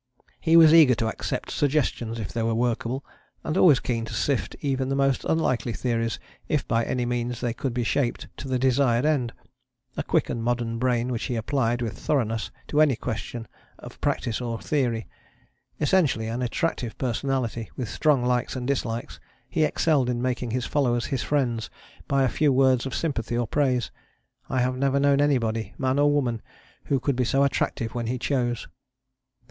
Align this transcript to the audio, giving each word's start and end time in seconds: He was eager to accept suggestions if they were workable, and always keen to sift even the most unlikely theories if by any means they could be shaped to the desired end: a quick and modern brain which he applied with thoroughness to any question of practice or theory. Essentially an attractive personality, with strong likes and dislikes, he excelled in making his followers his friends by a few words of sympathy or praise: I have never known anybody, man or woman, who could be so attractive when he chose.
He 0.39 0.57
was 0.57 0.73
eager 0.73 0.95
to 0.95 1.07
accept 1.09 1.51
suggestions 1.51 2.19
if 2.19 2.33
they 2.33 2.41
were 2.41 2.55
workable, 2.55 3.05
and 3.43 3.55
always 3.55 3.79
keen 3.79 4.03
to 4.05 4.15
sift 4.15 4.55
even 4.59 4.89
the 4.89 4.95
most 4.95 5.23
unlikely 5.25 5.73
theories 5.73 6.17
if 6.47 6.67
by 6.67 6.83
any 6.83 7.05
means 7.05 7.39
they 7.39 7.53
could 7.53 7.71
be 7.71 7.83
shaped 7.83 8.25
to 8.37 8.47
the 8.47 8.57
desired 8.57 9.05
end: 9.05 9.31
a 9.95 10.01
quick 10.01 10.27
and 10.31 10.41
modern 10.43 10.79
brain 10.79 11.09
which 11.09 11.25
he 11.25 11.35
applied 11.35 11.83
with 11.83 11.99
thoroughness 11.99 12.49
to 12.69 12.81
any 12.81 12.95
question 12.95 13.47
of 13.77 14.01
practice 14.01 14.41
or 14.41 14.59
theory. 14.59 15.07
Essentially 15.79 16.25
an 16.25 16.41
attractive 16.41 16.97
personality, 16.97 17.69
with 17.75 17.87
strong 17.87 18.25
likes 18.25 18.55
and 18.55 18.65
dislikes, 18.65 19.19
he 19.47 19.63
excelled 19.63 20.09
in 20.09 20.19
making 20.19 20.49
his 20.49 20.65
followers 20.65 21.05
his 21.05 21.21
friends 21.21 21.69
by 22.07 22.23
a 22.23 22.27
few 22.27 22.51
words 22.51 22.87
of 22.87 22.95
sympathy 22.95 23.37
or 23.37 23.45
praise: 23.45 23.91
I 24.49 24.61
have 24.61 24.75
never 24.79 24.99
known 24.99 25.21
anybody, 25.21 25.75
man 25.77 25.99
or 25.99 26.11
woman, 26.11 26.41
who 26.85 26.99
could 26.99 27.15
be 27.15 27.23
so 27.23 27.43
attractive 27.43 27.93
when 27.93 28.07
he 28.07 28.17
chose. 28.17 28.67